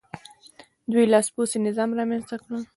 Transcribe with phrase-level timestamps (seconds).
[0.91, 2.49] دوی لاسپوڅی نظام رامنځته کړ.